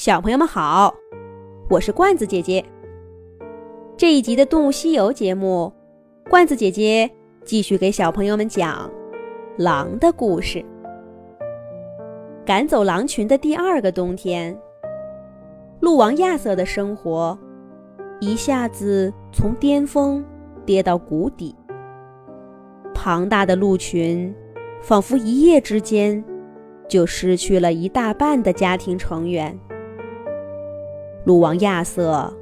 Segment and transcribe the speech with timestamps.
[0.00, 0.94] 小朋友们好，
[1.68, 2.64] 我是罐子姐姐。
[3.98, 5.70] 这一集的《动物西游》节目，
[6.30, 7.10] 罐子姐姐
[7.44, 8.90] 继续给小朋友们讲
[9.58, 10.64] 狼的故事。
[12.46, 14.58] 赶走狼群的第二个冬天，
[15.80, 17.38] 鹿王亚瑟的生活
[18.22, 20.24] 一下子从巅峰
[20.64, 21.54] 跌到谷底。
[22.94, 24.34] 庞大的鹿群
[24.80, 26.24] 仿佛一夜之间
[26.88, 29.54] 就失去了一大半的家庭成员。
[31.24, 32.32] 鹿王亚瑟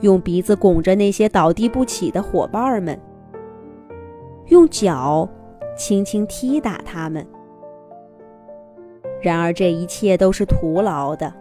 [0.00, 2.98] 用鼻子拱着那些倒地不起的伙伴们，
[4.46, 5.28] 用脚
[5.76, 7.26] 轻轻踢打他们。
[9.20, 11.32] 然而这一切都是徒劳的。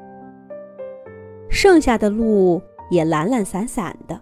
[1.49, 4.19] 剩下的鹿也懒懒散散的，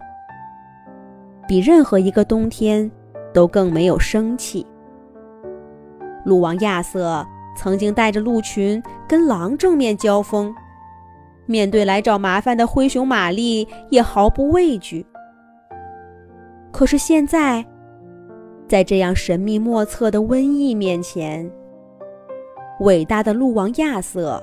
[1.48, 2.90] 比任何一个冬天
[3.32, 4.66] 都更没有生气。
[6.24, 10.54] 鹿王亚瑟曾经带着鹿群跟狼正面交锋。
[11.46, 15.06] 面对来找麻烦的灰熊玛丽，也毫不畏惧。
[16.72, 17.64] 可是现在，
[18.68, 21.50] 在这样神秘莫测的瘟疫面前，
[22.80, 24.42] 伟大的鹿王亚瑟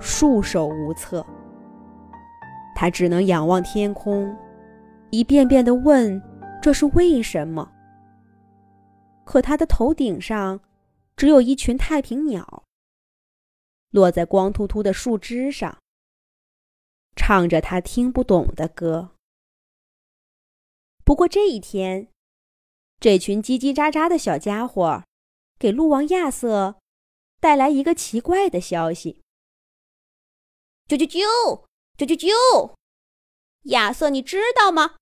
[0.00, 1.24] 束手无策。
[2.74, 4.34] 他只能仰望天空，
[5.10, 6.20] 一遍遍地问
[6.60, 7.70] ：“这是为什么？”
[9.24, 10.60] 可他的头顶上
[11.16, 12.64] 只有一群太平鸟，
[13.90, 15.76] 落在光秃秃的树枝上。
[17.16, 19.16] 唱着他听不懂的歌。
[21.04, 22.12] 不过这一天，
[23.00, 25.02] 这群叽叽喳喳的小家伙
[25.58, 26.78] 给鹿王亚瑟
[27.40, 29.22] 带来一个奇怪的消息
[30.86, 32.74] ：“啾啾啾，啾啾啾！
[33.64, 34.96] 亚瑟，你知道吗？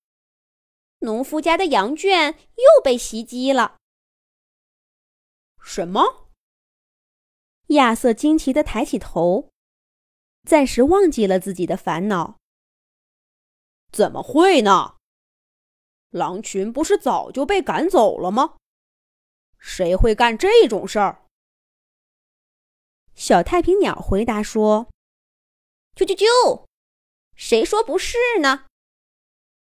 [1.01, 3.77] 农夫家的羊圈又被袭击了。”
[5.63, 6.31] 什么？
[7.69, 9.51] 亚瑟惊奇的抬起头。
[10.45, 12.39] 暂时忘记了自己的烦恼。
[13.91, 14.97] 怎么会呢？
[16.11, 18.57] 狼群不是早就被赶走了吗？
[19.59, 21.23] 谁会干这种事儿？
[23.15, 24.91] 小太平鸟回答说
[25.97, 26.67] ：“啾啾啾，
[27.35, 28.67] 谁说不是呢？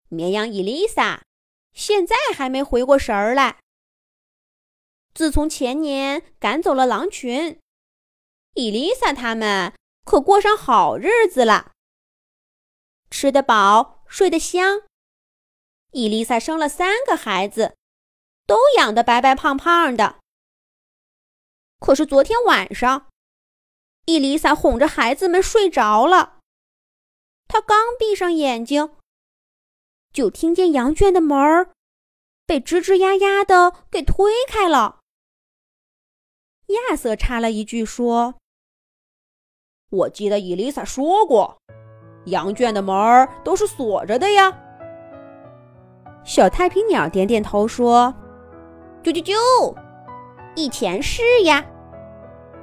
[0.09, 1.23] 绵羊伊丽莎
[1.71, 3.59] 现在还没回过神儿来。
[5.13, 7.59] 自从前年赶走了狼群，
[8.55, 9.73] 伊丽莎他们。”
[10.07, 11.73] 可过上好日子了，
[13.11, 14.83] 吃得饱，睡得香。
[15.91, 17.75] 伊丽莎生了三个孩子，
[18.45, 20.19] 都养得白白胖胖的。
[21.81, 23.09] 可是昨天晚上，
[24.05, 26.39] 伊丽莎哄着孩子们睡着了，
[27.49, 28.95] 她刚闭上眼睛，
[30.13, 31.73] 就听见羊圈的门儿
[32.45, 35.01] 被吱吱呀呀的给推开了。
[36.67, 38.39] 亚瑟插了一句说。
[39.89, 41.57] 我记得伊丽莎说过，
[42.25, 44.53] 羊圈的门儿都是锁着的呀。
[46.25, 48.13] 小太平鸟点点头说
[49.01, 49.73] ：“啾啾啾，
[50.55, 51.65] 以前是呀，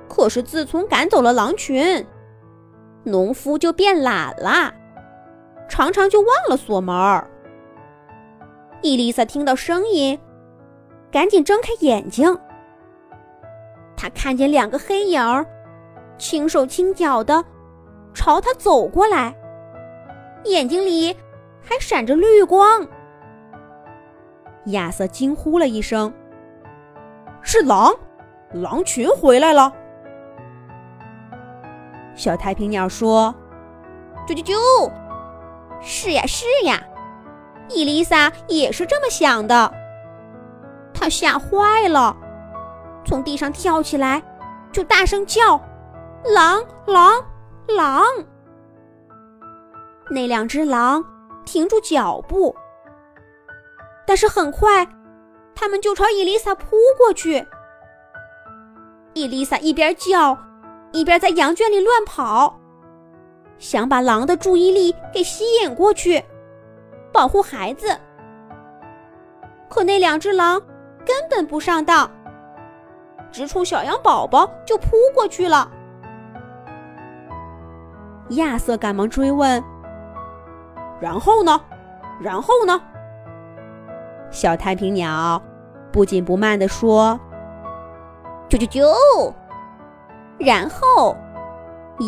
[0.07, 2.07] 可是自从赶走了狼群，
[3.05, 4.71] 农夫就变懒了，
[5.67, 7.25] 常常就忘了锁门。”
[8.83, 10.21] 伊丽莎听到声音，
[11.11, 12.39] 赶紧睁开眼睛，
[13.97, 15.47] 她看见两个黑影儿。
[16.17, 17.45] 轻手轻脚的
[18.15, 19.35] 朝他走过来，
[20.45, 21.17] 眼睛里
[21.61, 22.87] 还闪着绿光。
[24.67, 26.13] 亚瑟惊呼了一声
[27.43, 27.93] ：“是狼！
[28.53, 29.73] 狼群回来了！”
[32.15, 33.35] 小太平鸟说
[34.27, 34.91] ：“啾啾啾，
[35.83, 36.81] 是呀是呀，
[37.69, 39.71] 伊丽莎也是这么想的。
[40.95, 42.17] 她吓坏了，
[43.05, 44.23] 从地上跳起来，
[44.71, 45.61] 就大声叫。”
[46.25, 47.23] 狼，狼，
[47.69, 48.03] 狼！
[50.11, 51.05] 那两只狼
[51.45, 52.55] 停住脚步，
[54.07, 54.89] 但是很快，
[55.55, 57.47] 他们就朝伊丽莎扑过去。
[59.13, 60.37] 伊丽莎一边叫，
[60.93, 62.59] 一边在羊圈里乱跑，
[63.59, 66.25] 想把狼的注意力给吸引过去，
[67.13, 67.95] 保护孩子。
[69.69, 70.59] 可那两只狼
[71.05, 72.11] 根本不上当，
[73.31, 75.71] 直冲小羊宝宝就扑过去了。
[78.35, 79.63] 亚瑟赶忙追问
[81.01, 81.61] ：“然后呢？
[82.21, 82.81] 然后呢？”
[84.31, 85.41] 小太平鸟
[85.93, 87.19] 不紧不慢地说
[88.49, 89.33] ：“啾啾啾！”
[90.39, 91.17] 然后，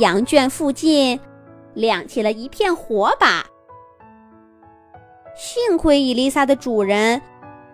[0.01, 1.19] 羊圈附近
[1.75, 3.45] 亮起了一片火把。
[5.37, 7.21] 幸亏伊丽莎的主人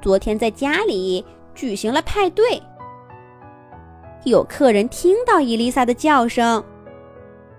[0.00, 2.62] 昨天在家里举行了派对，
[4.24, 6.62] 有客人听到伊丽莎的叫声。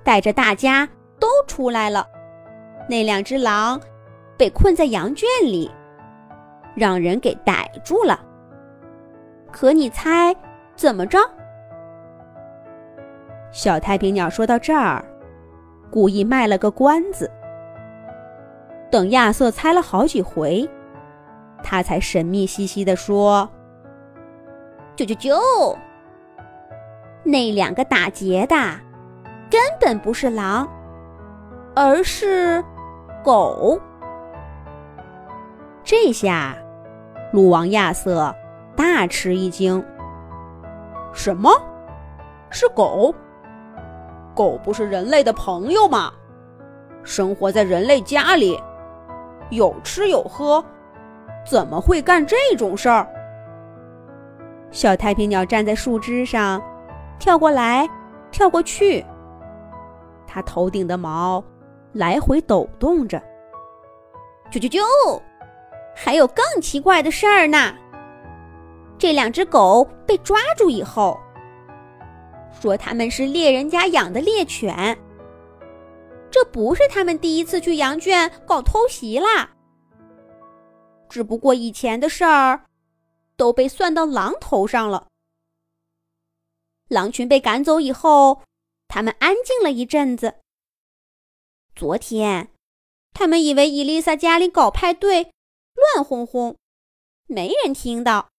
[0.04, 0.88] 带着大家
[1.20, 2.08] 都出来了。
[2.90, 3.80] 那两只狼
[4.38, 5.72] 被困在羊圈里，
[6.76, 8.20] 让人给逮住了。
[9.52, 10.36] 可你猜
[10.76, 11.18] 怎么着？
[13.52, 15.06] 小太平鸟说到这儿，
[15.92, 17.30] 故意卖了个关子。
[18.92, 20.68] 等亚瑟猜了好几回，
[21.64, 23.50] 他才神秘兮兮地说
[24.98, 25.78] ：“啾啾啾！
[27.24, 28.56] 那两个打劫的
[29.54, 30.68] 根本不是狼，
[31.76, 32.66] 而是
[33.24, 33.80] 狗。”
[35.86, 36.58] 这下，
[37.32, 38.34] 鹿王亚瑟
[38.76, 39.86] 大吃一惊
[41.14, 41.52] ：“什么？
[42.50, 43.14] 是狗？”
[44.34, 46.12] 狗不是人类的朋友吗？
[47.04, 48.60] 生活在人类家里，
[49.52, 50.66] 有吃有喝，
[51.46, 53.08] 怎么会干这种事儿？
[54.72, 56.60] 小太平鸟站在树枝上，
[57.20, 57.88] 跳过来，
[58.32, 59.06] 跳过去。
[60.34, 61.44] 它头顶的毛
[61.92, 63.22] 来回抖动着。
[64.52, 65.22] 啾啾啾！
[65.96, 67.72] 还有更奇怪的事儿呢。
[68.98, 71.20] 这两只狗被抓住以后。
[72.60, 74.98] 说他们是猎人家养的猎犬，
[76.32, 79.48] 这不是他们第一次去羊圈搞偷袭啦。
[81.10, 82.60] 只不过以前的事儿
[83.38, 85.06] 都被算到狼头上了。
[86.90, 88.42] 狼群被赶走以后，
[88.94, 90.36] 他们安静了一阵子。
[91.76, 92.52] 昨天，
[93.12, 95.34] 他们以为伊丽莎家里搞派对，
[95.74, 96.56] 乱哄哄，
[97.26, 98.30] 没人听到，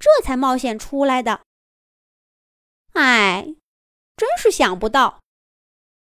[0.00, 1.42] 这才冒险出来的。
[2.94, 3.54] 哎，
[4.16, 5.20] 真是想不到，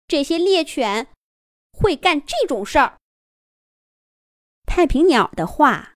[0.10, 1.08] 这些猎犬
[1.72, 2.98] 会干这种事儿。
[4.66, 5.94] 太平鸟的话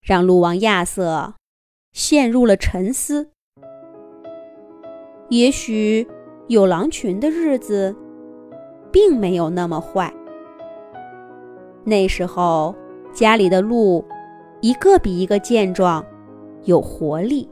[0.00, 1.34] 让鹿王亚瑟
[1.90, 3.32] 陷入了沉思。
[5.28, 6.08] 也许
[6.50, 7.94] 有狼群的日子
[8.90, 10.12] 并没有那么坏。
[11.84, 12.74] 那时候
[13.12, 14.04] 家里的鹿
[14.60, 16.04] 一个比一个健壮，
[16.64, 17.48] 有活力。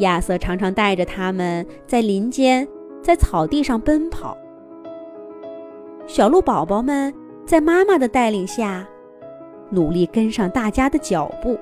[0.00, 2.68] 亚瑟常常带着他们在林间、
[3.02, 4.36] 在草地上奔跑。
[6.06, 7.10] 小鹿宝宝们
[7.46, 8.86] 在妈妈的带领下，
[9.70, 11.58] 努力跟上大家的脚步。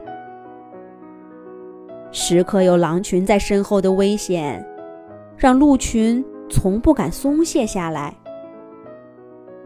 [2.10, 4.66] 时刻有狼群在身后的危险，
[5.42, 8.16] 让鹿群从不敢松懈下来。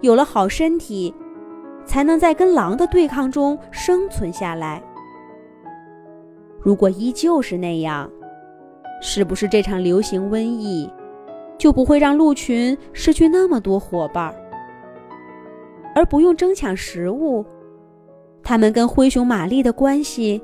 [0.00, 1.14] 有了好身体，
[1.84, 4.82] 才能在跟狼的对抗中生存下来。
[6.62, 8.11] 如果依旧是那样，
[9.02, 10.90] 是不是这场流行瘟疫
[11.58, 14.34] 就不会让鹿群失去那么多伙伴，
[15.94, 17.44] 而不用争抢食物？
[18.43, 20.43] 他们跟灰熊玛丽的关系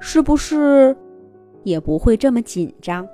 [0.00, 0.96] 是不是
[1.62, 3.06] 也不会这么紧张？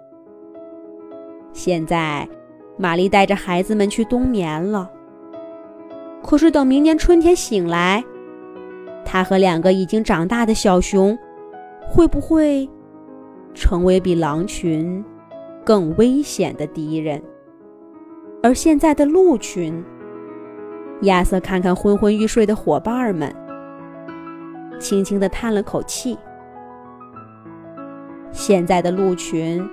[1.55, 2.29] 现在，
[2.77, 4.91] 玛丽带着孩子们去冬眠了。
[6.21, 8.03] 可是等明年春天醒来，
[9.05, 11.17] 她和两个已经长大的小熊
[11.81, 12.69] 会不会？
[13.55, 15.03] 成为比狼群
[15.65, 17.23] 更危险的敌人。
[18.43, 19.83] 而现在的鹿群，
[21.03, 23.33] 亚瑟看看昏昏欲睡的伙伴们，
[24.81, 26.19] 轻轻地叹了口气。
[28.33, 29.65] 现在的鹿群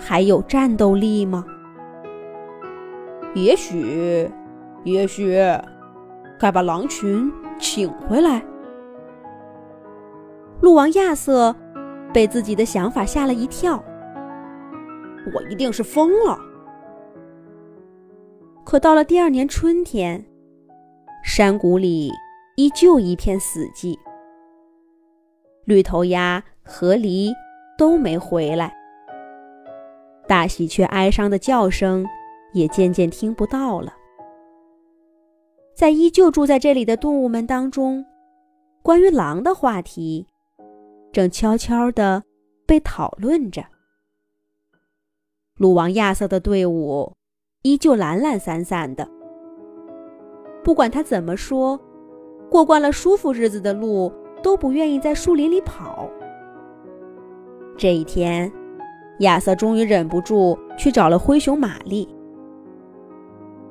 [0.00, 1.44] 还有战斗力吗？
[3.34, 4.28] 也许，
[4.84, 5.38] 也许
[6.38, 8.42] 该把狼群请回来。
[10.60, 11.54] 鹿王亚瑟。
[12.12, 13.80] 被自己的想法吓了一跳，
[15.32, 16.36] 我一定是疯了。
[18.64, 20.26] 可到了第二年春天，
[21.22, 22.10] 山谷里
[22.56, 23.96] 依旧一片死寂，
[25.66, 27.30] 绿头鸭、和狸
[27.78, 28.74] 都没回来，
[30.30, 32.06] 大喜鹊哀伤的叫声
[32.52, 33.92] 也渐渐听不到了。
[35.74, 38.06] 在依旧住在这里的动物们当中，
[38.80, 40.24] 关于狼的话题。
[41.10, 42.22] 正悄悄地
[42.64, 43.64] 被讨论着。
[45.56, 47.12] 鲁王亚瑟的队伍
[47.62, 49.10] 依旧懒懒散散的。
[50.62, 51.76] 不管他怎么说，
[52.48, 54.12] 过惯了舒服日子的鹿
[54.44, 56.08] 都不愿意在树林里跑。
[57.76, 58.52] 这一天，
[59.20, 62.06] 亚瑟终于忍不住去找了灰熊玛丽。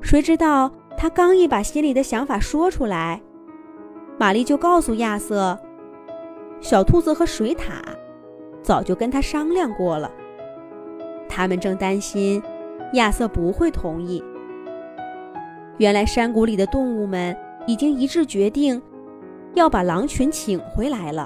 [0.02, 3.22] 谁知道他刚一把心里的想法说出来，
[4.18, 5.58] 玛丽就告诉亚瑟。
[6.62, 7.82] 小兔子和水獭
[8.62, 10.12] 早就跟他商量过了，
[11.28, 12.42] 他们正担心
[12.94, 14.22] 亚瑟不会同意。
[15.78, 18.82] 原来山谷里的动物们已经一致决定
[19.54, 21.26] 要把狼群请回来了。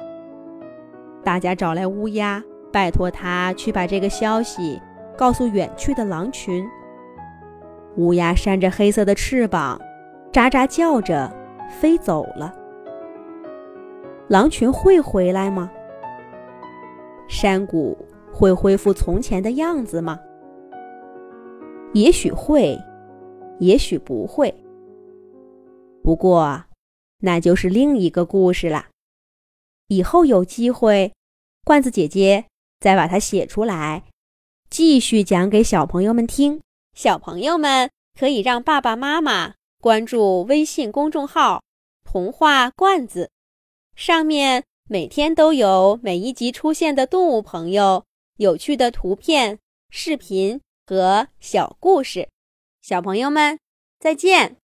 [1.24, 4.82] 大家找来乌鸦，拜托他去把这个消息
[5.16, 6.68] 告诉远去的狼群。
[7.98, 9.80] 乌鸦扇着黑色的翅膀，
[10.32, 11.32] 喳喳叫着
[11.70, 12.52] 飞走了。
[14.28, 15.72] 狼群会回来吗？
[17.28, 17.96] 山谷
[18.34, 20.20] 会恢复从前的样子吗？
[21.94, 22.76] 也许会，
[23.60, 24.52] 也许不会。
[26.04, 26.64] 不过，
[27.20, 28.88] 那就是另一个故事啦。
[29.90, 31.14] 以后有机会，
[31.64, 32.46] 罐子姐姐
[32.84, 34.04] 再把它写出来，
[34.70, 36.60] 继续讲给小朋友们听。
[36.94, 41.64] 小朋友们可以让爸爸妈妈关注微信公众号
[42.04, 43.32] “童话罐子”，
[43.96, 48.04] 上面每天都有每一集出现的动物朋友、
[48.36, 49.60] 有趣的图片、
[49.90, 52.28] 视频和小故事。
[52.82, 53.58] 小朋友们，
[53.98, 54.58] 再见。